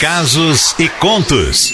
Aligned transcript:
casos 0.00 0.76
e 0.78 0.88
contos. 0.88 1.72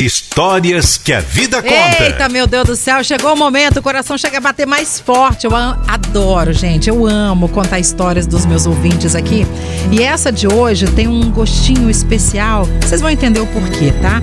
Histórias 0.00 0.96
que 0.96 1.12
a 1.12 1.20
vida 1.20 1.62
conta. 1.62 2.04
Eita, 2.04 2.28
meu 2.28 2.46
Deus 2.46 2.66
do 2.66 2.74
céu, 2.76 3.04
chegou 3.04 3.34
o 3.34 3.36
momento, 3.36 3.78
o 3.78 3.82
coração 3.82 4.16
chega 4.16 4.38
a 4.38 4.40
bater 4.40 4.66
mais 4.66 4.98
forte. 4.98 5.46
Eu 5.46 5.54
adoro, 5.54 6.52
gente, 6.54 6.88
eu 6.88 7.06
amo 7.06 7.48
contar 7.48 7.78
histórias 7.78 8.26
dos 8.26 8.46
meus 8.46 8.66
ouvintes 8.66 9.14
aqui. 9.14 9.46
E 9.92 10.02
essa 10.02 10.32
de 10.32 10.48
hoje 10.48 10.86
tem 10.86 11.06
um 11.06 11.30
gostinho 11.30 11.90
especial. 11.90 12.66
Vocês 12.80 13.00
vão 13.00 13.10
entender 13.10 13.40
o 13.40 13.46
porquê, 13.46 13.92
tá? 14.00 14.22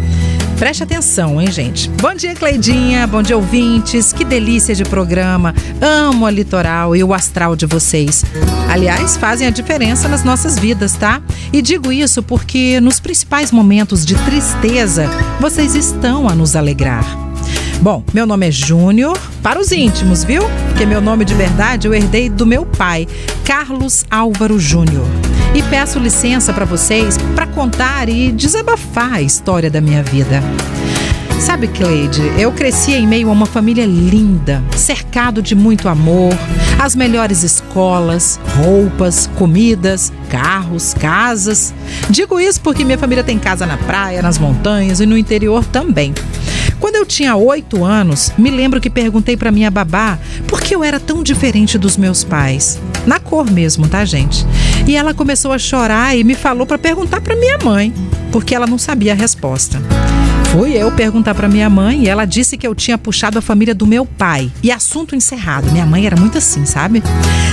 Preste 0.57 0.83
atenção, 0.83 1.41
hein, 1.41 1.51
gente? 1.51 1.89
Bom 1.89 2.13
dia, 2.13 2.33
Cleidinha. 2.35 3.05
Bom 3.05 3.21
dia, 3.21 3.35
ouvintes. 3.35 4.13
Que 4.13 4.23
delícia 4.23 4.73
de 4.73 4.83
programa. 4.85 5.53
Amo 5.81 6.25
a 6.25 6.31
litoral 6.31 6.95
e 6.95 7.03
o 7.03 7.13
astral 7.13 7.55
de 7.55 7.65
vocês. 7.65 8.23
Aliás, 8.70 9.17
fazem 9.17 9.47
a 9.47 9.52
diferença 9.52 10.07
nas 10.07 10.23
nossas 10.23 10.57
vidas, 10.57 10.93
tá? 10.93 11.21
E 11.52 11.61
digo 11.61 11.91
isso 11.91 12.23
porque 12.23 12.79
nos 12.79 12.99
principais 12.99 13.52
momentos 13.52 14.05
de 14.05 14.16
tristeza, 14.16 15.09
vocês 15.39 15.75
estão 15.75 16.30
a 16.30 16.34
nos 16.35 16.55
alegrar. 16.55 17.33
Bom, 17.84 18.02
meu 18.14 18.26
nome 18.26 18.48
é 18.48 18.52
Júnior, 18.52 19.20
para 19.42 19.60
os 19.60 19.73
íntimos, 19.73 20.23
viu? 20.23 20.42
Porque 20.70 20.86
meu 20.86 21.02
nome 21.02 21.26
de 21.26 21.34
verdade 21.34 21.86
eu 21.86 21.94
herdei 21.94 22.30
do 22.30 22.46
meu 22.46 22.66
pai, 22.66 23.06
Carlos 23.44 24.06
Álvaro 24.09 24.58
Júnior 24.58 25.06
e 25.54 25.62
peço 25.64 26.00
licença 26.00 26.54
para 26.54 26.64
vocês 26.64 27.18
para 27.36 27.46
contar 27.46 28.08
e 28.08 28.32
desabafar 28.32 29.16
a 29.16 29.22
história 29.22 29.70
da 29.70 29.82
minha 29.82 30.02
vida. 30.02 30.42
Sabe, 31.42 31.68
Cleide, 31.68 32.22
eu 32.40 32.54
cresci 32.54 32.94
em 32.94 33.06
meio 33.06 33.28
a 33.28 33.34
uma 33.34 33.46
família 33.46 33.86
linda, 33.86 34.64
cercado 34.78 35.42
de 35.42 35.54
muito 35.54 35.90
amor, 35.90 36.34
as 36.81 36.95
melhores 36.95 37.44
escolas, 37.44 38.40
roupas, 38.56 39.30
comidas, 39.36 40.09
carros, 40.30 40.94
casas. 40.94 41.73
Digo 42.09 42.40
isso 42.40 42.62
porque 42.62 42.86
minha 42.86 42.98
família 42.98 43.26
tem 43.26 43.38
casa 43.38 43.66
na 43.66 43.76
praia, 43.76 44.22
nas 44.22 44.40
montanhas 44.40 45.02
e 45.02 45.06
no 45.06 45.18
interior 45.18 45.66
também. 45.66 46.14
Quando 46.80 46.95
eu 46.95 47.05
tinha 47.05 47.36
oito 47.36 47.84
anos, 47.84 48.31
me 48.38 48.50
lembro 48.50 48.81
que 48.81 48.89
perguntei 48.89 49.38
para 49.38 49.52
minha 49.52 49.72
babá 49.72 50.20
por 50.47 50.61
que 50.61 50.75
eu 50.75 50.84
era 50.84 51.00
tão 51.00 51.23
diferente 51.23 51.78
dos 51.78 51.97
meus 51.97 52.23
pais. 52.23 52.80
Na 53.06 53.20
cor 53.20 53.50
mesmo, 53.50 53.88
tá, 53.88 54.03
gente? 54.06 54.45
E 54.88 54.95
ela 54.95 55.14
começou 55.14 55.52
a 55.52 55.59
chorar 55.59 56.16
e 56.17 56.23
me 56.23 56.36
falou 56.36 56.66
para 56.66 56.78
perguntar 56.78 57.22
para 57.22 57.36
minha 57.36 57.58
mãe, 57.64 57.94
porque 58.31 58.56
ela 58.56 58.67
não 58.67 58.78
sabia 58.78 59.14
a 59.14 59.16
resposta. 59.16 59.81
Fui 60.54 60.78
eu 60.78 60.92
perguntar 60.92 61.34
para 61.34 61.48
minha 61.48 61.68
mãe 61.68 62.04
e 62.04 62.08
ela 62.08 62.26
disse 62.26 62.58
que 62.58 62.68
eu 62.68 62.76
tinha 62.76 62.96
puxado 62.96 63.40
a 63.40 63.42
família 63.42 63.73
do 63.73 63.88
meu 63.88 64.06
pai. 64.06 64.52
E 64.62 64.72
assunto 64.72 65.16
encerrado. 65.16 65.72
Minha 65.72 65.84
mãe 65.84 66.06
era 66.06 66.16
muito 66.16 66.38
assim, 66.38 66.64
sabe? 66.64 67.02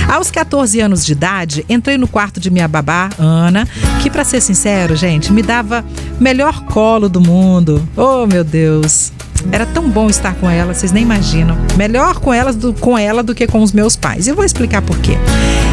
Aos 0.07 0.29
14 0.29 0.79
anos 0.79 1.03
de 1.03 1.13
idade, 1.13 1.65
entrei 1.67 1.97
no 1.97 2.07
quarto 2.07 2.39
de 2.39 2.51
minha 2.51 2.67
babá, 2.67 3.09
Ana, 3.17 3.67
que 4.03 4.09
para 4.11 4.23
ser 4.23 4.39
sincero, 4.39 4.95
gente, 4.95 5.33
me 5.33 5.41
dava 5.41 5.83
melhor 6.19 6.63
colo 6.65 7.09
do 7.09 7.19
mundo. 7.19 7.81
Oh, 7.97 8.27
meu 8.27 8.43
Deus. 8.43 9.11
Era 9.51 9.65
tão 9.65 9.89
bom 9.89 10.09
estar 10.09 10.35
com 10.35 10.49
ela, 10.49 10.73
vocês 10.73 10.91
nem 10.91 11.03
imaginam. 11.03 11.57
Melhor 11.77 12.19
com 12.19 12.33
ela 12.33 12.51
do, 12.51 12.73
com 12.73 12.97
ela 12.97 13.23
do 13.23 13.33
que 13.33 13.47
com 13.47 13.61
os 13.61 13.71
meus 13.71 13.95
pais. 13.95 14.27
E 14.27 14.31
vou 14.31 14.43
explicar 14.43 14.81
por 14.81 14.97
quê. 14.99 15.17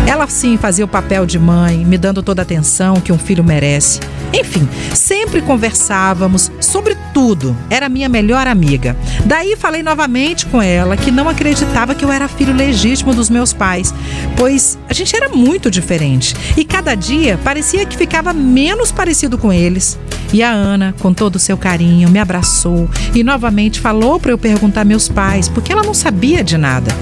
Ela 0.07 0.27
sim 0.27 0.57
fazia 0.57 0.85
o 0.85 0.89
papel 0.89 1.27
de 1.27 1.39
mãe, 1.39 1.85
me 1.85 1.99
dando 1.99 2.23
toda 2.23 2.41
a 2.41 2.45
atenção 2.45 3.01
que 3.01 3.13
um 3.13 3.19
filho 3.19 3.45
merece. 3.45 4.01
Enfim, 4.33 4.69
sempre 4.95 5.41
conversávamos 5.41 6.51
sobre 6.61 6.97
tudo. 7.13 7.57
Era 7.71 7.89
minha 7.89 8.09
melhor 8.09 8.47
amiga. 8.47 8.97
Daí 9.25 9.57
falei 9.57 9.83
novamente 9.83 10.47
com 10.47 10.61
ela 10.61 10.97
que 10.97 11.11
não 11.11 11.29
acreditava 11.29 11.95
que 11.95 12.05
eu 12.05 12.13
era 12.13 12.29
filho 12.29 12.55
legítimo 12.55 13.15
dos 13.15 13.31
meus 13.31 13.53
pais, 13.53 13.93
pois 14.37 14.79
a 14.89 14.95
gente 14.95 15.15
era 15.17 15.29
muito 15.29 15.71
diferente 15.71 16.35
e 16.57 16.65
cada 16.65 16.95
dia 16.95 17.39
parecia 17.43 17.87
que 17.87 17.97
ficava 17.97 18.33
menos 18.33 18.93
parecido 18.93 19.37
com 19.37 19.53
eles. 19.53 19.99
E 20.33 20.43
a 20.43 20.51
Ana, 20.51 20.95
com 21.01 21.15
todo 21.15 21.37
o 21.37 21.39
seu 21.39 21.57
carinho, 21.57 22.11
me 22.11 22.19
abraçou 22.19 22.89
e 23.15 23.25
novamente 23.25 23.58
falou 23.81 24.21
para 24.21 24.31
eu 24.31 24.39
perguntar 24.39 24.85
meus 24.85 25.09
pais, 25.09 25.49
porque 25.49 25.73
ela 25.73 25.83
não 25.83 25.95
sabia 25.95 26.45
de 26.45 26.57
nada. 26.57 26.93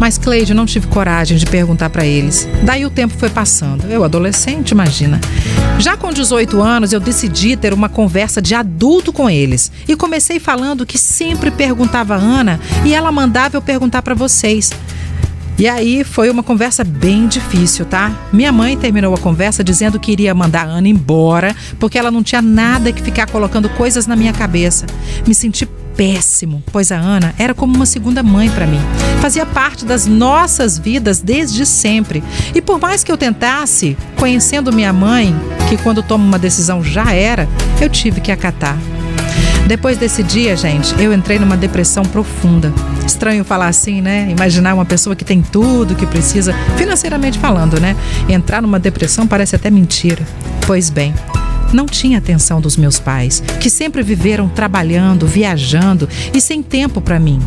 Mas 0.00 0.16
Cleide 0.16 0.54
não 0.54 0.64
tive 0.64 0.86
coragem 0.86 1.36
de 1.36 1.44
perguntar 1.44 1.90
para 1.90 2.06
eles. 2.06 2.48
Daí 2.64 2.86
o 2.86 2.90
tempo 2.90 3.14
foi 3.18 3.28
passando. 3.28 3.84
Eu, 3.84 4.02
adolescente, 4.02 4.70
imagina. 4.70 5.20
Já 5.78 5.94
com 5.94 6.10
18 6.10 6.60
anos, 6.60 6.92
eu 6.92 6.98
decidi 6.98 7.54
ter 7.54 7.74
uma 7.74 7.88
conversa 7.88 8.40
de 8.40 8.54
adulto 8.54 9.12
com 9.12 9.28
eles. 9.28 9.70
E 9.86 9.94
comecei 9.94 10.40
falando 10.40 10.86
que 10.86 10.96
sempre 10.96 11.50
perguntava 11.50 12.14
a 12.14 12.18
Ana 12.18 12.58
e 12.84 12.94
ela 12.94 13.12
mandava 13.12 13.58
eu 13.58 13.62
perguntar 13.62 14.00
para 14.00 14.14
vocês. 14.14 14.70
E 15.60 15.68
aí 15.68 16.04
foi 16.04 16.30
uma 16.30 16.42
conversa 16.42 16.82
bem 16.82 17.28
difícil, 17.28 17.84
tá? 17.84 18.10
Minha 18.32 18.50
mãe 18.50 18.78
terminou 18.78 19.14
a 19.14 19.18
conversa 19.18 19.62
dizendo 19.62 20.00
que 20.00 20.10
iria 20.10 20.34
mandar 20.34 20.66
a 20.66 20.70
Ana 20.70 20.88
embora 20.88 21.54
porque 21.78 21.98
ela 21.98 22.10
não 22.10 22.22
tinha 22.22 22.40
nada 22.40 22.90
que 22.90 23.02
ficar 23.02 23.26
colocando 23.26 23.68
coisas 23.68 24.06
na 24.06 24.16
minha 24.16 24.32
cabeça. 24.32 24.86
Me 25.26 25.34
senti 25.34 25.66
péssimo, 25.94 26.62
pois 26.72 26.90
a 26.90 26.96
Ana 26.96 27.34
era 27.36 27.52
como 27.52 27.76
uma 27.76 27.84
segunda 27.84 28.22
mãe 28.22 28.48
para 28.48 28.66
mim. 28.66 28.80
Fazia 29.20 29.44
parte 29.44 29.84
das 29.84 30.06
nossas 30.06 30.78
vidas 30.78 31.20
desde 31.20 31.66
sempre. 31.66 32.24
E 32.54 32.62
por 32.62 32.80
mais 32.80 33.04
que 33.04 33.12
eu 33.12 33.18
tentasse, 33.18 33.98
conhecendo 34.16 34.72
minha 34.72 34.94
mãe, 34.94 35.36
que 35.68 35.76
quando 35.76 36.02
toma 36.02 36.24
uma 36.24 36.38
decisão 36.38 36.82
já 36.82 37.12
era, 37.12 37.46
eu 37.78 37.90
tive 37.90 38.22
que 38.22 38.32
acatar. 38.32 38.78
Depois 39.70 39.96
desse 39.96 40.24
dia, 40.24 40.56
gente, 40.56 41.00
eu 41.00 41.14
entrei 41.14 41.38
numa 41.38 41.56
depressão 41.56 42.02
profunda. 42.02 42.74
Estranho 43.06 43.44
falar 43.44 43.68
assim, 43.68 44.00
né? 44.00 44.26
Imaginar 44.28 44.74
uma 44.74 44.84
pessoa 44.84 45.14
que 45.14 45.24
tem 45.24 45.40
tudo 45.40 45.94
que 45.94 46.04
precisa, 46.04 46.52
financeiramente 46.76 47.38
falando, 47.38 47.78
né? 47.78 47.94
Entrar 48.28 48.60
numa 48.60 48.80
depressão 48.80 49.28
parece 49.28 49.54
até 49.54 49.70
mentira. 49.70 50.26
Pois 50.66 50.90
bem, 50.90 51.14
não 51.72 51.86
tinha 51.86 52.18
atenção 52.18 52.60
dos 52.60 52.76
meus 52.76 52.98
pais, 52.98 53.44
que 53.60 53.70
sempre 53.70 54.02
viveram 54.02 54.48
trabalhando, 54.48 55.24
viajando 55.24 56.08
e 56.34 56.40
sem 56.40 56.64
tempo 56.64 57.00
para 57.00 57.20
mim. 57.20 57.38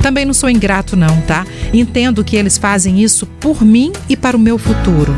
Também 0.00 0.24
não 0.24 0.32
sou 0.32 0.48
ingrato, 0.48 0.94
não, 0.94 1.20
tá? 1.22 1.44
Entendo 1.74 2.22
que 2.22 2.36
eles 2.36 2.56
fazem 2.56 3.02
isso 3.02 3.26
por 3.26 3.64
mim 3.64 3.92
e 4.08 4.16
para 4.16 4.36
o 4.36 4.40
meu 4.40 4.58
futuro. 4.58 5.12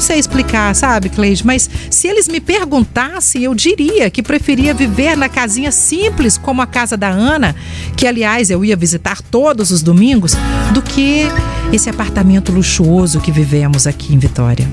Não 0.00 0.06
sei 0.06 0.18
explicar, 0.18 0.74
sabe, 0.74 1.10
Cleide, 1.10 1.44
mas 1.44 1.68
se 1.90 2.08
eles 2.08 2.26
me 2.26 2.40
perguntassem, 2.40 3.42
eu 3.42 3.54
diria 3.54 4.08
que 4.08 4.22
preferia 4.22 4.72
viver 4.72 5.14
na 5.14 5.28
casinha 5.28 5.70
simples 5.70 6.38
como 6.38 6.62
a 6.62 6.66
casa 6.66 6.96
da 6.96 7.10
Ana, 7.10 7.54
que 7.98 8.06
aliás 8.06 8.48
eu 8.48 8.64
ia 8.64 8.74
visitar 8.74 9.20
todos 9.20 9.70
os 9.70 9.82
domingos, 9.82 10.34
do 10.72 10.80
que 10.80 11.26
esse 11.70 11.90
apartamento 11.90 12.50
luxuoso 12.50 13.20
que 13.20 13.30
vivemos 13.30 13.86
aqui 13.86 14.14
em 14.14 14.18
Vitória. 14.18 14.66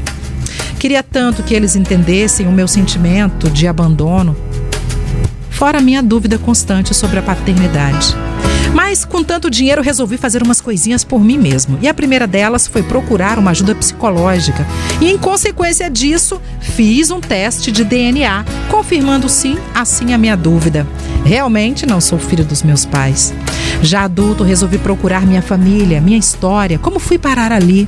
Queria 0.80 1.04
tanto 1.04 1.44
que 1.44 1.54
eles 1.54 1.76
entendessem 1.76 2.48
o 2.48 2.52
meu 2.54 2.66
sentimento 2.66 3.50
de 3.50 3.68
abandono, 3.68 4.34
fora 5.50 5.80
a 5.80 5.82
minha 5.82 6.02
dúvida 6.02 6.38
constante 6.38 6.94
sobre 6.94 7.20
a 7.20 7.22
paternidade. 7.22 8.16
Mas 8.74 9.06
com 9.06 9.24
tanto 9.24 9.50
dinheiro 9.50 9.82
resolvi 9.82 10.18
fazer 10.18 10.44
umas 10.44 10.62
coisinhas 10.62 11.04
por 11.04 11.20
mim 11.24 11.38
mesmo. 11.38 11.78
E 11.82 11.88
a 11.88 11.94
primeira 11.94 12.28
delas 12.28 12.68
foi 12.68 12.84
procurar 12.84 13.40
uma 13.40 13.52
ajuda 13.52 13.76
psicológica. 13.76 14.66
E 15.02 15.10
em 15.10 15.18
consequência 15.18 15.90
disso, 15.90 16.42
fiz 16.60 17.12
um 17.12 17.20
teste 17.20 17.72
de 17.72 17.84
DNA, 17.84 18.46
confirmando 18.70 19.30
sim, 19.30 19.58
assim 19.74 20.14
a 20.14 20.18
minha 20.18 20.36
dúvida. 20.36 20.86
Realmente 21.26 21.86
não 21.86 22.00
sou 22.00 22.20
filho 22.20 22.46
dos 22.46 22.64
meus 22.64 22.86
pais. 22.86 23.34
Já 23.82 24.04
adulto, 24.04 24.44
resolvi 24.44 24.78
procurar 24.78 25.26
minha 25.26 25.42
família, 25.42 26.02
minha 26.02 26.18
história, 26.18 26.80
como 26.80 27.00
fui 27.00 27.18
parar 27.18 27.52
ali. 27.52 27.88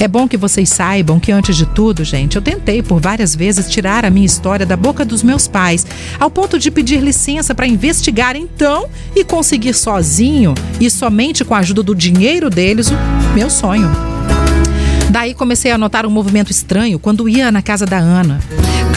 É 0.00 0.08
bom 0.08 0.26
que 0.26 0.36
vocês 0.36 0.68
saibam 0.68 1.20
que, 1.20 1.32
antes 1.32 1.56
de 1.56 1.66
tudo, 1.66 2.04
gente, 2.04 2.36
eu 2.36 2.42
tentei 2.42 2.82
por 2.82 3.00
várias 3.00 3.34
vezes 3.34 3.68
tirar 3.68 4.04
a 4.04 4.10
minha 4.10 4.26
história 4.26 4.66
da 4.66 4.76
boca 4.76 5.04
dos 5.04 5.22
meus 5.22 5.46
pais, 5.46 5.86
ao 6.18 6.30
ponto 6.30 6.58
de 6.58 6.70
pedir 6.70 7.00
licença 7.00 7.54
para 7.54 7.66
investigar 7.66 8.36
então 8.36 8.86
e 9.14 9.24
conseguir 9.24 9.74
sozinho 9.74 10.54
e 10.80 10.90
somente 10.90 11.44
com 11.44 11.54
a 11.54 11.58
ajuda 11.58 11.82
do 11.82 11.94
dinheiro 11.94 12.50
deles 12.50 12.90
o 12.90 13.34
meu 13.34 13.50
sonho. 13.50 13.90
Daí 15.10 15.32
comecei 15.34 15.70
a 15.70 15.78
notar 15.78 16.04
um 16.04 16.10
movimento 16.10 16.50
estranho 16.50 16.98
quando 16.98 17.28
ia 17.28 17.50
na 17.50 17.62
casa 17.62 17.86
da 17.86 17.98
Ana. 17.98 18.40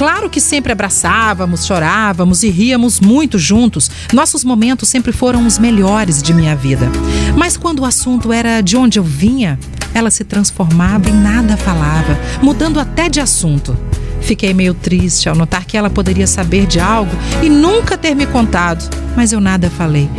Claro 0.01 0.31
que 0.31 0.41
sempre 0.41 0.72
abraçávamos, 0.72 1.63
chorávamos 1.63 2.42
e 2.42 2.50
ríamos 2.50 3.00
muito 3.00 3.38
juntos. 3.38 3.92
Nossos 4.12 4.44
momentos 4.44 4.89
sempre 4.89 5.12
foram 5.12 5.45
os 5.45 5.59
melhores 5.59 6.24
de 6.24 6.33
minha 6.33 6.56
vida. 6.56 6.89
Mas 7.38 7.56
quando 7.56 7.81
o 7.81 7.86
assunto 7.86 8.33
era 8.33 8.62
de 8.62 8.75
onde 8.75 8.98
eu 8.98 9.03
vinha, 9.03 9.59
ela 9.94 10.09
se 10.09 10.24
transformava 10.24 11.07
e 11.07 11.12
nada 11.13 11.56
falava, 11.56 12.19
mudando 12.42 12.80
até 12.80 13.09
de 13.09 13.19
assunto. 13.19 13.77
Fiquei 14.21 14.56
meio 14.56 14.74
triste 14.74 15.30
ao 15.30 15.36
notar 15.36 15.65
que 15.65 15.77
ela 15.77 15.88
poderia 15.88 16.25
saber 16.25 16.65
de 16.65 16.80
algo 16.80 17.15
e 17.44 17.48
nunca 17.48 17.95
ter 17.95 18.15
me 18.15 18.25
contado, 18.25 18.83
mas 19.15 19.31
eu 19.31 19.39
nada 19.39 19.69
falei. 19.69 20.09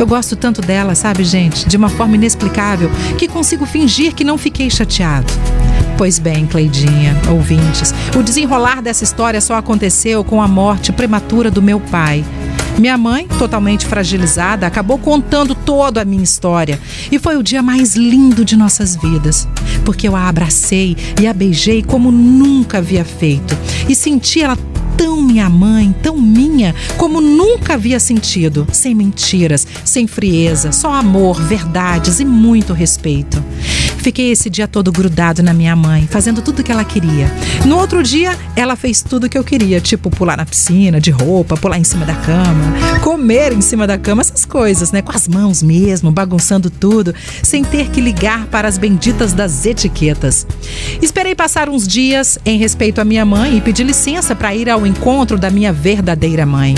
Eu 0.00 0.06
gosto 0.08 0.34
tanto 0.34 0.60
dela, 0.60 0.96
sabe, 0.96 1.22
gente, 1.22 1.68
de 1.68 1.76
uma 1.76 1.88
forma 1.88 2.16
inexplicável, 2.16 2.90
que 3.16 3.28
consigo 3.28 3.64
fingir 3.64 4.16
que 4.16 4.24
não 4.24 4.36
fiquei 4.36 4.68
chateado. 4.68 5.32
Pois 5.98 6.20
bem, 6.20 6.46
Cleidinha, 6.46 7.20
ouvintes, 7.28 7.92
o 8.16 8.22
desenrolar 8.22 8.80
dessa 8.80 9.02
história 9.02 9.40
só 9.40 9.56
aconteceu 9.56 10.22
com 10.22 10.40
a 10.40 10.46
morte 10.46 10.92
prematura 10.92 11.50
do 11.50 11.60
meu 11.60 11.80
pai. 11.80 12.24
Minha 12.78 12.96
mãe, 12.96 13.26
totalmente 13.36 13.84
fragilizada, 13.84 14.64
acabou 14.64 14.96
contando 14.96 15.56
toda 15.56 16.00
a 16.00 16.04
minha 16.04 16.22
história. 16.22 16.78
E 17.10 17.18
foi 17.18 17.36
o 17.36 17.42
dia 17.42 17.64
mais 17.64 17.96
lindo 17.96 18.44
de 18.44 18.54
nossas 18.56 18.94
vidas, 18.94 19.48
porque 19.84 20.06
eu 20.06 20.14
a 20.14 20.28
abracei 20.28 20.96
e 21.20 21.26
a 21.26 21.32
beijei 21.32 21.82
como 21.82 22.12
nunca 22.12 22.78
havia 22.78 23.04
feito. 23.04 23.58
E 23.88 23.94
senti 23.96 24.40
ela 24.40 24.56
tão 24.96 25.20
minha 25.22 25.48
mãe, 25.48 25.94
tão 26.02 26.16
minha, 26.16 26.74
como 26.96 27.20
nunca 27.20 27.74
havia 27.74 27.98
sentido, 27.98 28.66
sem 28.72 28.94
mentiras, 28.94 29.66
sem 29.84 30.06
frieza, 30.06 30.70
só 30.70 30.92
amor, 30.92 31.40
verdades 31.40 32.18
e 32.20 32.24
muito 32.24 32.72
respeito. 32.72 33.42
Fiquei 34.08 34.30
esse 34.30 34.48
dia 34.48 34.66
todo 34.66 34.90
grudado 34.90 35.42
na 35.42 35.52
minha 35.52 35.76
mãe, 35.76 36.08
fazendo 36.10 36.40
tudo 36.40 36.62
que 36.62 36.72
ela 36.72 36.82
queria. 36.82 37.30
No 37.66 37.76
outro 37.76 38.02
dia, 38.02 38.34
ela 38.56 38.74
fez 38.74 39.02
tudo 39.02 39.28
que 39.28 39.36
eu 39.36 39.44
queria, 39.44 39.82
tipo 39.82 40.08
pular 40.08 40.34
na 40.34 40.46
piscina, 40.46 40.98
de 40.98 41.10
roupa, 41.10 41.58
pular 41.58 41.78
em 41.78 41.84
cima 41.84 42.06
da 42.06 42.14
cama, 42.14 42.72
comer 43.04 43.52
em 43.52 43.60
cima 43.60 43.86
da 43.86 43.98
cama, 43.98 44.22
essas 44.22 44.46
coisas, 44.46 44.92
né? 44.92 45.02
Com 45.02 45.12
as 45.12 45.28
mãos 45.28 45.62
mesmo, 45.62 46.10
bagunçando 46.10 46.70
tudo, 46.70 47.14
sem 47.42 47.62
ter 47.62 47.90
que 47.90 48.00
ligar 48.00 48.46
para 48.46 48.66
as 48.66 48.78
benditas 48.78 49.34
das 49.34 49.66
etiquetas. 49.66 50.46
Esperei 51.02 51.34
passar 51.34 51.68
uns 51.68 51.86
dias 51.86 52.38
em 52.46 52.56
respeito 52.56 53.02
à 53.02 53.04
minha 53.04 53.26
mãe 53.26 53.58
e 53.58 53.60
pedi 53.60 53.84
licença 53.84 54.34
para 54.34 54.54
ir 54.54 54.70
ao 54.70 54.86
encontro 54.86 55.36
da 55.36 55.50
minha 55.50 55.70
verdadeira 55.70 56.46
mãe. 56.46 56.74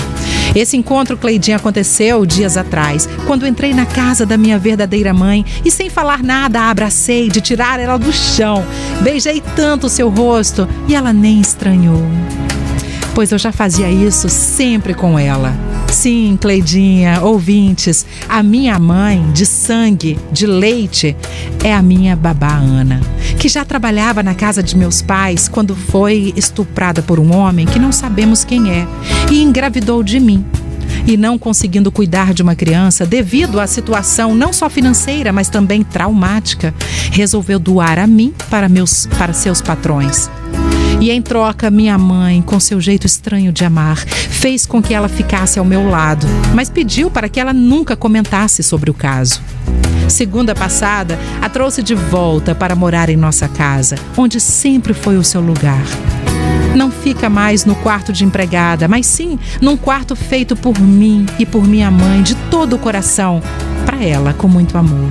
Esse 0.53 0.75
encontro, 0.75 1.15
Cleidinha, 1.15 1.55
aconteceu 1.55 2.25
dias 2.25 2.57
atrás, 2.57 3.07
quando 3.25 3.47
entrei 3.47 3.73
na 3.73 3.85
casa 3.85 4.25
da 4.25 4.37
minha 4.37 4.59
verdadeira 4.59 5.13
mãe 5.13 5.45
e, 5.63 5.71
sem 5.71 5.89
falar 5.89 6.21
nada, 6.21 6.59
a 6.59 6.69
de 7.29 7.41
tirar 7.41 7.79
ela 7.79 7.97
do 7.97 8.11
chão. 8.11 8.65
Beijei 9.01 9.41
tanto 9.55 9.87
o 9.87 9.89
seu 9.89 10.09
rosto 10.09 10.67
e 10.87 10.95
ela 10.95 11.11
nem 11.13 11.39
estranhou. 11.39 12.03
Pois 13.13 13.31
eu 13.31 13.37
já 13.37 13.51
fazia 13.51 13.89
isso 13.89 14.29
sempre 14.29 14.93
com 14.93 15.19
ela. 15.19 15.53
Sim, 15.91 16.37
Cleidinha, 16.39 17.19
ouvintes, 17.21 18.05
a 18.29 18.41
minha 18.41 18.79
mãe 18.79 19.29
de 19.33 19.45
sangue, 19.45 20.17
de 20.31 20.47
leite, 20.47 21.17
é 21.63 21.73
a 21.73 21.81
minha 21.81 22.15
babá 22.15 22.55
Ana, 22.55 23.01
que 23.37 23.49
já 23.49 23.65
trabalhava 23.65 24.23
na 24.23 24.33
casa 24.33 24.63
de 24.63 24.77
meus 24.77 25.01
pais 25.01 25.49
quando 25.49 25.75
foi 25.75 26.33
estuprada 26.37 27.01
por 27.01 27.19
um 27.19 27.35
homem 27.35 27.65
que 27.65 27.77
não 27.77 27.91
sabemos 27.91 28.45
quem 28.45 28.71
é 28.71 28.87
e 29.29 29.43
engravidou 29.43 30.01
de 30.01 30.17
mim 30.19 30.45
e 31.05 31.17
não 31.17 31.37
conseguindo 31.37 31.91
cuidar 31.91 32.33
de 32.33 32.41
uma 32.41 32.55
criança 32.55 33.05
devido 33.05 33.59
à 33.59 33.67
situação 33.67 34.35
não 34.35 34.53
só 34.53 34.69
financeira, 34.69 35.31
mas 35.31 35.49
também 35.49 35.83
traumática, 35.83 36.73
resolveu 37.11 37.59
doar 37.59 37.99
a 37.99 38.07
mim 38.07 38.33
para 38.49 38.69
meus 38.69 39.07
para 39.17 39.33
seus 39.33 39.61
patrões. 39.61 40.29
E 40.99 41.09
em 41.09 41.21
troca, 41.21 41.71
minha 41.71 41.97
mãe, 41.97 42.43
com 42.43 42.59
seu 42.59 42.79
jeito 42.79 43.07
estranho 43.07 43.51
de 43.51 43.65
amar, 43.65 43.97
fez 43.97 44.67
com 44.67 44.81
que 44.81 44.93
ela 44.93 45.09
ficasse 45.09 45.57
ao 45.57 45.65
meu 45.65 45.89
lado, 45.89 46.27
mas 46.53 46.69
pediu 46.69 47.09
para 47.09 47.27
que 47.27 47.39
ela 47.39 47.53
nunca 47.53 47.95
comentasse 47.95 48.61
sobre 48.61 48.91
o 48.91 48.93
caso. 48.93 49.41
Segunda 50.07 50.53
passada, 50.53 51.17
a 51.41 51.49
trouxe 51.49 51.81
de 51.81 51.95
volta 51.95 52.53
para 52.53 52.75
morar 52.75 53.09
em 53.09 53.17
nossa 53.17 53.47
casa, 53.47 53.95
onde 54.15 54.39
sempre 54.39 54.93
foi 54.93 55.17
o 55.17 55.23
seu 55.23 55.41
lugar. 55.41 55.83
Não 56.75 56.89
fica 56.89 57.29
mais 57.29 57.65
no 57.65 57.75
quarto 57.75 58.13
de 58.13 58.23
empregada, 58.23 58.87
mas 58.87 59.05
sim 59.05 59.37
num 59.59 59.75
quarto 59.75 60.15
feito 60.15 60.55
por 60.55 60.79
mim 60.79 61.25
e 61.37 61.45
por 61.45 61.67
minha 61.67 61.91
mãe, 61.91 62.21
de 62.21 62.35
todo 62.49 62.75
o 62.75 62.79
coração, 62.79 63.41
para 63.85 64.03
ela, 64.03 64.33
com 64.33 64.47
muito 64.47 64.77
amor. 64.77 65.09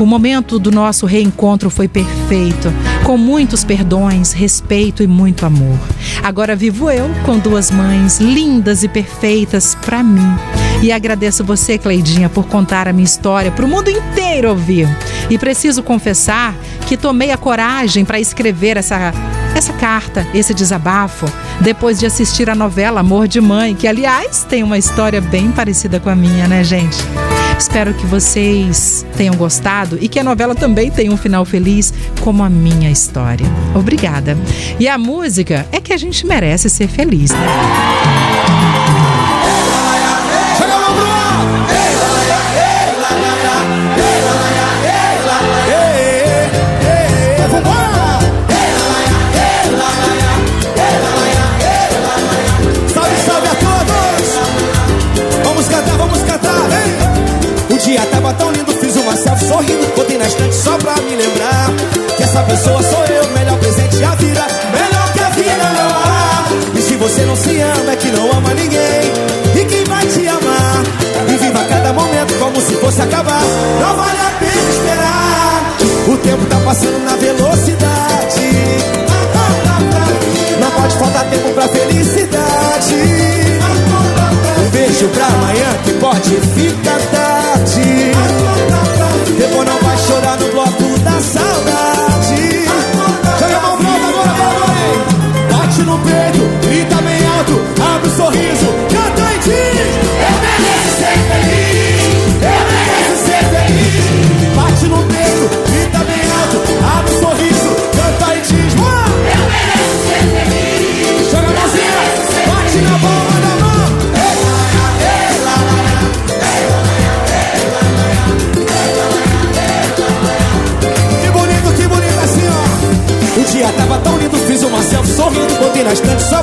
O 0.00 0.04
momento 0.04 0.58
do 0.58 0.70
nosso 0.70 1.06
reencontro 1.06 1.70
foi 1.70 1.88
perfeito, 1.88 2.72
com 3.04 3.16
muitos 3.16 3.64
perdões, 3.64 4.32
respeito 4.32 5.02
e 5.02 5.06
muito 5.06 5.46
amor. 5.46 5.78
Agora 6.22 6.56
vivo 6.56 6.90
eu 6.90 7.08
com 7.24 7.38
duas 7.38 7.70
mães 7.70 8.18
lindas 8.18 8.82
e 8.82 8.88
perfeitas 8.88 9.74
para 9.74 10.02
mim. 10.02 10.36
E 10.82 10.92
agradeço 10.92 11.44
você, 11.44 11.78
Cleidinha, 11.78 12.28
por 12.28 12.46
contar 12.46 12.88
a 12.88 12.92
minha 12.92 13.04
história 13.04 13.50
para 13.50 13.64
o 13.64 13.68
mundo 13.68 13.88
inteiro 13.88 14.50
ouvir. 14.50 14.88
E 15.30 15.38
preciso 15.38 15.82
confessar 15.82 16.54
que 16.86 16.96
tomei 16.96 17.30
a 17.30 17.36
coragem 17.36 18.04
para 18.04 18.20
escrever 18.20 18.76
essa 18.76 19.12
essa 19.56 19.72
carta, 19.72 20.26
esse 20.34 20.52
desabafo, 20.52 21.26
depois 21.60 21.98
de 21.98 22.04
assistir 22.04 22.50
a 22.50 22.54
novela 22.54 23.00
Amor 23.00 23.26
de 23.26 23.40
Mãe, 23.40 23.74
que 23.74 23.88
aliás 23.88 24.44
tem 24.44 24.62
uma 24.62 24.76
história 24.76 25.20
bem 25.20 25.50
parecida 25.50 25.98
com 25.98 26.10
a 26.10 26.14
minha, 26.14 26.46
né, 26.46 26.62
gente? 26.62 26.98
Espero 27.58 27.94
que 27.94 28.04
vocês 28.04 29.06
tenham 29.16 29.34
gostado 29.34 29.96
e 29.98 30.08
que 30.08 30.20
a 30.20 30.24
novela 30.24 30.54
também 30.54 30.90
tenha 30.90 31.10
um 31.10 31.16
final 31.16 31.42
feliz, 31.46 31.92
como 32.20 32.42
a 32.44 32.50
minha 32.50 32.90
história. 32.90 33.46
Obrigada. 33.74 34.36
E 34.78 34.86
a 34.86 34.98
música 34.98 35.66
é 35.72 35.80
que 35.80 35.92
a 35.92 35.96
gente 35.96 36.26
merece 36.26 36.68
ser 36.68 36.88
feliz, 36.88 37.30
né? 37.30 39.15
Pessoa 62.56 62.82
sou 62.82 63.04
eu, 63.04 63.30
melhor 63.30 63.58
presente 63.58 63.96
da 63.96 64.14
vida. 64.14 64.46
Melhor 64.72 65.12
que 65.12 65.20
a 65.20 65.28
vida 65.30 65.64
não 65.78 65.90
há 65.90 66.44
E 66.74 66.82
se 66.82 66.96
você 66.96 67.22
não 67.26 67.36
se 67.36 67.60
ama 67.60 67.92
é 67.92 67.96
que 67.96 68.08
não 68.08 68.32
ama 68.32 68.54
ninguém. 68.54 69.12
E 69.54 69.64
quem 69.66 69.84
vai 69.84 70.06
te 70.06 70.26
amar? 70.26 70.82
E 71.28 71.36
viva 71.36 71.64
cada 71.68 71.92
momento 71.92 72.34
como 72.38 72.60
se 72.60 72.74
fosse 72.76 73.02
acabar. 73.02 73.42
Não 73.80 73.96
vale 73.96 74.20
a 74.20 74.30
pena 74.40 74.70
esperar. 74.70 75.76
O 76.08 76.16
tempo 76.16 76.46
tá 76.46 76.56
passando 76.64 77.04
na 77.04 77.16
velocidade. 77.16 78.46
Não 80.60 80.70
pode 80.70 80.94
faltar 80.96 81.24
tempo 81.28 81.52
pra 81.52 81.68
felicidade. 81.68 82.94
Um 84.64 84.70
beijo 84.70 85.08
pra 85.08 85.26
amanhã 85.26 85.66
que 85.84 85.92
pode 85.94 86.30
ficar 86.54 86.85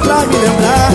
pra 0.03 0.25
me 0.27 0.38
lembrar 0.38 0.91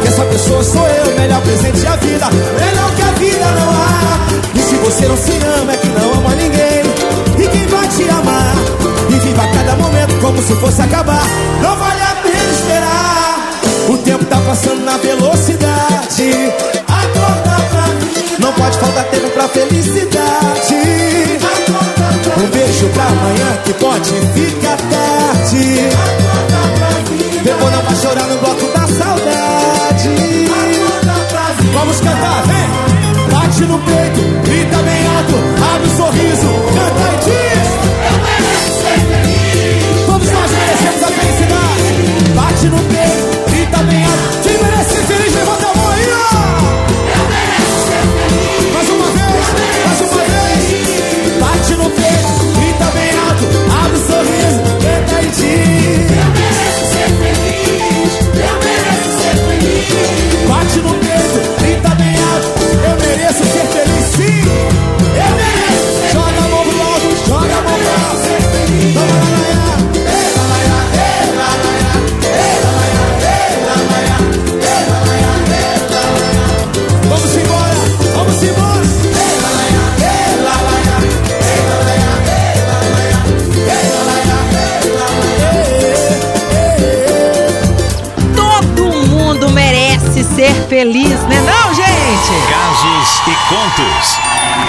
Que 0.00 0.08
essa 0.08 0.24
pessoa 0.24 0.64
sou 0.64 0.86
eu, 0.86 1.14
melhor 1.18 1.40
presente 1.42 1.80
da 1.80 1.96
vida 1.96 2.26
Melhor 2.30 2.94
que 2.96 3.02
a 3.02 3.12
vida 3.22 3.44
não 3.58 3.70
há. 3.70 4.12
E 4.54 4.60
se 4.60 4.74
você 4.76 5.08
não 5.08 5.16
se 5.16 5.32
ama 5.60 5.72
é 5.72 5.76
que 5.76 5.88
não 5.88 6.12
ama 6.14 6.34
ninguém. 6.34 6.82
E 7.38 7.48
quem 7.48 7.66
vai 7.66 7.88
te 7.88 8.08
amar? 8.08 8.54
E 9.08 9.18
viva 9.18 9.46
cada 9.54 9.76
momento 9.76 10.20
como 10.20 10.42
se 10.42 10.54
fosse 10.56 10.82
acabar. 10.82 11.22
Não 11.60 11.76
vale 11.76 12.02
a 12.02 12.16
pena 12.22 12.52
esperar. 12.52 13.60
O 13.88 13.96
tempo 13.98 14.24
tá 14.24 14.40
passando 14.40 14.84
na 14.84 14.96
velocidade. 14.98 16.52
Acorda 16.88 17.62
pra 17.70 17.86
mim. 17.88 18.12
Não 18.38 18.52
pode 18.52 18.78
faltar 18.78 19.04
tempo 19.04 19.30
pra 19.30 19.48
felicidade. 19.48 20.74
Um 22.36 22.46
beijo 22.48 22.88
pra 22.88 23.04
amanhã 23.04 23.58
que 23.64 23.72
pode 23.74 24.10
ficar 24.34 24.76
tarde 24.76 26.21
Bate 33.62 33.66
no 33.66 33.78
peito, 33.78 34.22
grita 34.44 34.82
bem 34.82 35.06
alto. 35.06 35.34
Abre 35.74 35.88
um 35.88 35.96
sorriso, 35.96 36.51
contos. 93.52 94.21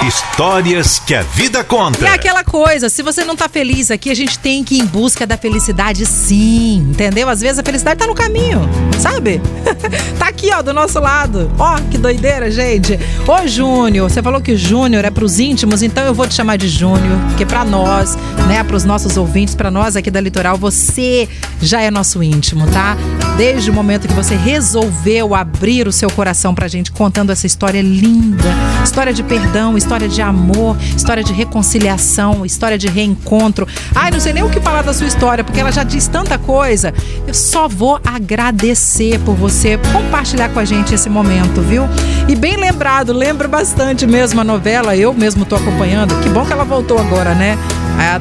Histórias 0.06 0.98
que 0.98 1.14
a 1.14 1.22
vida 1.22 1.64
conta. 1.64 2.06
É 2.06 2.10
aquela 2.10 2.44
coisa, 2.44 2.90
se 2.90 3.02
você 3.02 3.24
não 3.24 3.34
tá 3.34 3.48
feliz 3.48 3.90
aqui, 3.90 4.10
a 4.10 4.14
gente 4.14 4.38
tem 4.38 4.62
que 4.62 4.74
ir 4.74 4.80
em 4.80 4.84
busca 4.84 5.26
da 5.26 5.38
felicidade 5.38 6.04
sim, 6.04 6.76
entendeu? 6.90 7.26
Às 7.26 7.40
vezes 7.40 7.58
a 7.58 7.62
felicidade 7.62 8.00
tá 8.00 8.06
no 8.06 8.14
caminho, 8.14 8.60
sabe? 9.00 9.40
tá 10.18 10.28
aqui, 10.28 10.50
ó, 10.52 10.60
do 10.60 10.74
nosso 10.74 11.00
lado. 11.00 11.50
Ó, 11.58 11.80
que 11.90 11.96
doideira, 11.96 12.50
gente. 12.50 13.00
Ô, 13.26 13.48
Júnior, 13.48 14.10
você 14.10 14.22
falou 14.22 14.42
que 14.42 14.54
Júnior 14.56 15.06
é 15.06 15.10
pros 15.10 15.38
íntimos, 15.38 15.82
então 15.82 16.04
eu 16.04 16.12
vou 16.12 16.26
te 16.26 16.34
chamar 16.34 16.58
de 16.58 16.68
Júnior, 16.68 17.18
porque 17.28 17.46
para 17.46 17.64
nós, 17.64 18.14
né, 18.46 18.62
pros 18.62 18.84
nossos 18.84 19.16
ouvintes, 19.16 19.54
para 19.54 19.70
nós 19.70 19.96
aqui 19.96 20.10
da 20.10 20.20
Litoral, 20.20 20.58
você 20.58 21.26
já 21.62 21.80
é 21.80 21.90
nosso 21.90 22.22
íntimo, 22.22 22.66
tá? 22.66 22.94
Desde 23.38 23.70
o 23.70 23.72
momento 23.72 24.06
que 24.06 24.14
você 24.14 24.36
resolveu 24.36 25.34
abrir 25.34 25.88
o 25.88 25.92
seu 25.92 26.10
coração 26.10 26.54
pra 26.54 26.68
gente 26.68 26.92
contando 26.92 27.30
essa 27.30 27.46
história 27.46 27.80
linda, 27.80 28.54
história 28.84 29.14
de 29.14 29.22
perdão, 29.22 29.78
história 29.78 29.93
de 30.00 30.20
amor, 30.20 30.76
história 30.96 31.22
de 31.22 31.32
reconciliação, 31.32 32.44
história 32.44 32.76
de 32.76 32.88
reencontro. 32.88 33.66
Ai, 33.94 34.10
não 34.10 34.20
sei 34.20 34.32
nem 34.32 34.42
o 34.42 34.50
que 34.50 34.60
falar 34.60 34.82
da 34.82 34.92
sua 34.92 35.06
história, 35.06 35.44
porque 35.44 35.60
ela 35.60 35.70
já 35.70 35.84
diz 35.84 36.08
tanta 36.08 36.36
coisa. 36.36 36.92
Eu 37.26 37.34
só 37.34 37.68
vou 37.68 38.00
agradecer 38.04 39.18
por 39.20 39.34
você 39.34 39.78
compartilhar 39.92 40.48
com 40.50 40.58
a 40.58 40.64
gente 40.64 40.94
esse 40.94 41.08
momento, 41.08 41.60
viu? 41.60 41.84
E 42.28 42.34
bem 42.34 42.56
lembrado, 42.56 43.12
lembra 43.12 43.46
bastante 43.46 44.06
mesmo 44.06 44.40
a 44.40 44.44
novela, 44.44 44.96
eu 44.96 45.14
mesmo 45.14 45.44
tô 45.44 45.56
acompanhando. 45.56 46.14
Que 46.20 46.28
bom 46.28 46.44
que 46.44 46.52
ela 46.52 46.64
voltou 46.64 46.98
agora, 46.98 47.34
né? 47.34 47.56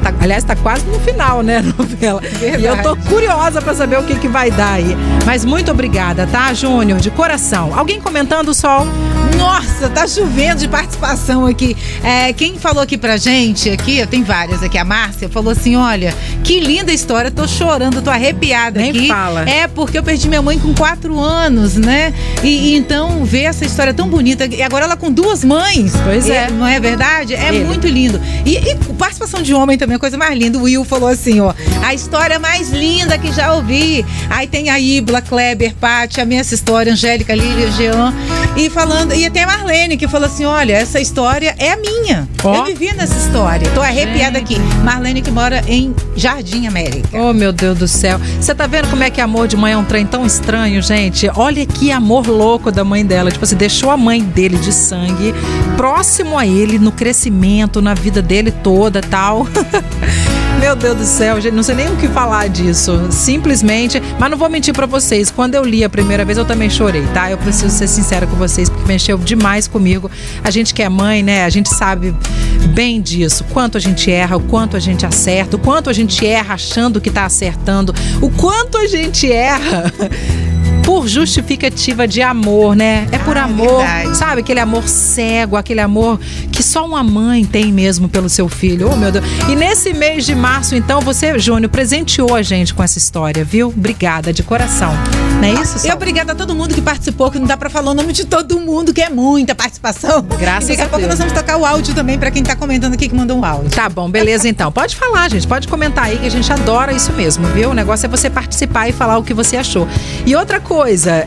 Tá, 0.01 0.13
aliás, 0.19 0.43
tá 0.43 0.55
quase 0.55 0.85
no 0.85 0.99
final, 0.99 1.41
né, 1.41 1.57
a 1.77 1.81
novela. 1.81 2.21
Verdade. 2.21 2.63
E 2.63 2.65
eu 2.65 2.81
tô 2.81 2.95
curiosa 2.95 3.61
para 3.61 3.73
saber 3.73 3.99
o 3.99 4.03
que, 4.03 4.15
que 4.15 4.27
vai 4.27 4.51
dar 4.51 4.73
aí. 4.73 4.95
Mas 5.25 5.45
muito 5.45 5.71
obrigada, 5.71 6.27
tá, 6.27 6.53
Júnior? 6.53 6.99
De 6.99 7.09
coração. 7.11 7.71
Alguém 7.77 7.99
comentando, 7.99 8.53
Sol? 8.53 8.87
Nossa, 9.37 9.89
tá 9.89 10.07
chovendo 10.07 10.61
de 10.61 10.67
participação 10.67 11.45
aqui. 11.45 11.75
É, 12.03 12.31
quem 12.33 12.57
falou 12.57 12.81
aqui 12.81 12.97
pra 12.97 13.17
gente, 13.17 13.69
aqui, 13.69 14.05
tem 14.07 14.23
várias 14.23 14.63
aqui, 14.63 14.77
a 14.77 14.85
Márcia, 14.85 15.27
falou 15.29 15.51
assim: 15.51 15.75
olha, 15.75 16.13
que 16.43 16.59
linda 16.59 16.91
história, 16.91 17.29
tô 17.31 17.47
chorando, 17.47 18.01
tô 18.01 18.09
arrepiada 18.09 18.79
Nem 18.79 18.89
aqui. 18.91 19.07
fala. 19.07 19.49
É, 19.49 19.67
porque 19.67 19.97
eu 19.97 20.03
perdi 20.03 20.27
minha 20.27 20.41
mãe 20.41 20.59
com 20.59 20.73
quatro 20.73 21.19
anos, 21.19 21.75
né? 21.75 22.13
E, 22.43 22.47
e 22.47 22.75
então 22.75 23.23
ver 23.25 23.43
essa 23.43 23.65
história 23.65 23.93
tão 23.93 24.07
bonita. 24.07 24.45
E 24.45 24.61
agora 24.61 24.85
ela 24.85 24.95
com 24.97 25.11
duas 25.11 25.43
mães. 25.43 25.93
Pois 26.03 26.29
é. 26.29 26.49
Não 26.49 26.67
é 26.67 26.79
verdade? 26.79 27.33
É 27.33 27.49
Ele. 27.49 27.63
muito 27.65 27.87
lindo. 27.87 28.19
E, 28.45 28.57
e 28.57 28.75
participação 28.97 29.41
de 29.41 29.53
homem 29.53 29.77
também, 29.77 29.93
é 29.93 29.97
a 29.97 29.99
coisa 29.99 30.17
mais 30.17 30.37
linda. 30.37 30.57
O 30.57 30.63
Will 30.63 30.83
falou 30.83 31.09
assim, 31.09 31.39
ó. 31.39 31.53
A 31.83 31.93
história 31.93 32.39
mais 32.39 32.71
linda 32.71 33.17
que 33.17 33.31
já 33.31 33.53
ouvi. 33.53 34.05
Aí 34.29 34.47
tem 34.47 34.69
a 34.69 34.79
Ibla, 34.79 35.21
Kleber, 35.21 35.75
Paty, 35.75 36.21
a 36.21 36.25
minha 36.25 36.41
história, 36.41 36.93
Angélica, 36.93 37.35
Lília, 37.35 37.69
Jean. 37.71 38.13
E 38.55 38.69
falando, 38.69 39.13
e 39.13 39.29
tem 39.29 39.43
a 39.43 39.47
Marlene 39.47 39.97
que 39.97 40.07
falou 40.07 40.27
assim: 40.27 40.45
olha, 40.45 40.73
essa 40.73 40.99
história 40.99 41.53
é 41.57 41.73
a 41.73 41.77
minha. 41.77 42.27
Ó. 42.43 42.55
Eu 42.55 42.65
vivi 42.65 42.93
nessa 42.93 43.15
história. 43.17 43.69
Tô 43.71 43.81
arrepiada 43.81 44.39
aqui. 44.39 44.57
Marlene 44.83 45.21
que 45.21 45.31
mora 45.31 45.61
em 45.67 45.93
Jardim 46.15 46.67
América. 46.67 47.09
Oh, 47.13 47.33
meu 47.33 47.51
Deus 47.51 47.77
do 47.77 47.87
céu. 47.87 48.19
Você 48.39 48.55
tá 48.55 48.65
vendo 48.65 48.89
como 48.89 49.03
é 49.03 49.09
que 49.09 49.19
amor 49.19 49.47
de 49.47 49.57
mãe 49.57 49.73
é 49.73 49.77
um 49.77 49.83
trem 49.83 50.05
tão 50.05 50.25
estranho, 50.25 50.81
gente? 50.81 51.29
Olha 51.35 51.65
que 51.65 51.91
amor 51.91 52.27
louco 52.27 52.71
da 52.71 52.83
mãe 52.83 53.05
dela. 53.05 53.31
Tipo 53.31 53.43
assim, 53.43 53.55
deixou 53.55 53.89
a 53.89 53.97
mãe 53.97 54.21
dele 54.21 54.57
de 54.57 54.71
sangue 54.71 55.33
próximo 55.75 56.37
a 56.37 56.45
ele 56.45 56.79
no 56.79 56.91
crescimento, 56.91 57.81
na 57.81 57.93
vida 57.93 58.21
dele 58.21 58.51
toda 58.51 59.01
tal. 59.01 59.47
Meu 60.59 60.75
Deus 60.75 60.97
do 60.97 61.03
céu, 61.03 61.41
gente, 61.41 61.53
não 61.53 61.63
sei 61.63 61.72
nem 61.75 61.89
o 61.89 61.97
que 61.97 62.07
falar 62.07 62.47
disso. 62.47 63.07
Simplesmente, 63.11 64.01
mas 64.19 64.29
não 64.29 64.37
vou 64.37 64.49
mentir 64.49 64.73
pra 64.73 64.85
vocês. 64.85 65.31
Quando 65.31 65.55
eu 65.55 65.63
li 65.63 65.83
a 65.83 65.89
primeira 65.89 66.23
vez, 66.23 66.37
eu 66.37 66.45
também 66.45 66.69
chorei, 66.69 67.05
tá? 67.13 67.29
Eu 67.29 67.37
preciso 67.37 67.75
ser 67.75 67.87
sincera 67.87 68.27
com 68.27 68.35
vocês, 68.35 68.69
porque 68.69 68.87
mexeu 68.87 69.17
demais 69.17 69.67
comigo. 69.67 70.09
A 70.43 70.51
gente 70.51 70.73
que 70.73 70.81
é 70.81 70.89
mãe, 70.89 71.23
né? 71.23 71.45
A 71.45 71.49
gente 71.49 71.69
sabe 71.69 72.15
bem 72.73 73.01
disso. 73.01 73.43
Quanto 73.51 73.77
a 73.77 73.81
gente 73.81 74.11
erra, 74.11 74.37
o 74.37 74.41
quanto 74.41 74.77
a 74.77 74.79
gente 74.79 75.05
acerta, 75.05 75.55
o 75.55 75.59
quanto 75.59 75.89
a 75.89 75.93
gente 75.93 76.25
erra 76.25 76.53
achando 76.53 77.01
que 77.01 77.09
tá 77.09 77.25
acertando, 77.25 77.93
o 78.21 78.29
quanto 78.29 78.77
a 78.77 78.87
gente 78.87 79.31
erra. 79.31 79.91
Por 80.83 81.07
justificativa 81.07 82.07
de 82.07 82.21
amor, 82.21 82.75
né? 82.75 83.07
É 83.11 83.17
por 83.17 83.37
Ah, 83.37 83.43
amor, 83.45 83.77
verdade. 83.79 84.17
sabe? 84.17 84.41
Aquele 84.41 84.59
amor 84.59 84.87
cego, 84.87 85.55
aquele 85.55 85.79
amor 85.79 86.19
que 86.51 86.61
só 86.61 86.85
uma 86.85 87.01
mãe 87.03 87.45
tem 87.45 87.71
mesmo 87.71 88.07
pelo 88.09 88.27
seu 88.29 88.47
filho. 88.49 88.89
Oh, 88.91 88.95
meu 88.95 89.11
Deus. 89.11 89.25
E 89.49 89.55
nesse 89.55 89.93
mês 89.93 90.25
de 90.25 90.35
março, 90.35 90.75
então, 90.75 90.99
você, 91.01 91.39
Júnior, 91.39 91.69
presenteou 91.71 92.35
a 92.35 92.41
gente 92.41 92.73
com 92.73 92.83
essa 92.83 92.97
história, 92.97 93.43
viu? 93.43 93.69
Obrigada, 93.69 94.31
de 94.33 94.43
coração. 94.43 94.93
Não 95.41 95.43
é 95.47 95.53
isso, 95.53 95.77
E 95.77 95.79
Sol? 95.81 95.93
obrigada 95.93 96.33
a 96.33 96.35
todo 96.35 96.53
mundo 96.53 96.73
que 96.75 96.81
participou, 96.81 97.31
que 97.31 97.39
não 97.39 97.47
dá 97.47 97.57
pra 97.57 97.69
falar 97.69 97.91
o 97.91 97.93
nome 97.93 98.13
de 98.13 98.25
todo 98.25 98.59
mundo, 98.59 98.93
que 98.93 99.01
é 99.01 99.09
muita 99.09 99.55
participação. 99.55 100.21
Graças 100.39 100.65
e 100.69 100.71
daqui 100.73 100.81
a, 100.81 100.85
a 100.85 100.89
pouco 100.89 101.05
Deus. 101.05 101.09
nós 101.09 101.19
vamos 101.19 101.33
tocar 101.33 101.57
o 101.57 101.65
áudio 101.65 101.93
também 101.95 102.19
pra 102.19 102.29
quem 102.29 102.43
tá 102.43 102.55
comentando 102.55 102.93
aqui 102.93 103.07
que 103.09 103.15
mandou 103.15 103.37
um 103.37 103.45
áudio. 103.45 103.69
Tá 103.71 103.89
bom, 103.89 104.09
beleza 104.09 104.47
então. 104.47 104.71
Pode 104.71 104.95
falar, 104.95 105.29
gente. 105.29 105.47
Pode 105.47 105.67
comentar 105.67 106.05
aí 106.05 106.17
que 106.17 106.27
a 106.27 106.31
gente 106.31 106.51
adora 106.51 106.91
isso 106.93 107.11
mesmo, 107.13 107.47
viu? 107.47 107.71
O 107.71 107.73
negócio 107.73 108.05
é 108.05 108.09
você 108.09 108.29
participar 108.29 108.89
e 108.89 108.91
falar 108.91 109.17
o 109.17 109.23
que 109.23 109.33
você 109.33 109.57
achou. 109.57 109.87
E 110.25 110.35
outra 110.35 110.59
coisa, 110.59 110.72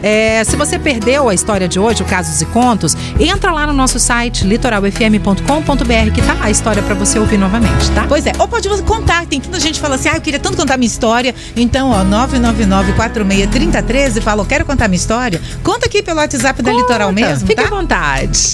é, 0.02 0.42
se 0.44 0.56
você 0.56 0.78
perdeu 0.78 1.28
a 1.28 1.34
história 1.34 1.68
de 1.68 1.78
hoje, 1.78 2.02
o 2.02 2.04
Casos 2.04 2.40
e 2.40 2.46
Contos, 2.46 2.96
entra 3.18 3.52
lá 3.52 3.66
no 3.66 3.72
nosso 3.72 3.98
site 3.98 4.44
litoralfm.com.br 4.44 6.12
que 6.14 6.22
tá 6.22 6.34
lá 6.34 6.44
a 6.46 6.50
história 6.50 6.82
pra 6.82 6.94
você 6.94 7.18
ouvir 7.18 7.38
novamente, 7.38 7.90
tá? 7.92 8.04
Pois 8.08 8.26
é, 8.26 8.32
ou 8.38 8.48
pode 8.48 8.68
você 8.68 8.82
contar, 8.82 9.26
tem 9.26 9.40
tanta 9.40 9.60
gente 9.60 9.74
que 9.74 9.80
fala 9.80 9.94
assim, 9.94 10.08
ah, 10.08 10.16
eu 10.16 10.20
queria 10.20 10.40
tanto 10.40 10.56
contar 10.56 10.76
minha 10.76 10.86
história. 10.88 11.34
Então, 11.54 11.90
ó, 11.90 12.04
999-463013, 12.04 14.20
fala, 14.20 14.42
eu 14.42 14.46
quero 14.46 14.64
contar 14.64 14.88
minha 14.88 14.96
história. 14.96 15.40
Conta 15.62 15.86
aqui 15.86 16.02
pelo 16.02 16.18
WhatsApp 16.18 16.62
da 16.62 16.72
Litoral 16.72 17.08
Conta. 17.08 17.20
mesmo, 17.20 17.46
Fique 17.46 17.62
tá? 17.62 17.68
à 17.68 17.70
vontade. 17.70 18.38